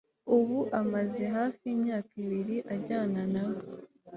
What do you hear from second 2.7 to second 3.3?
ajyana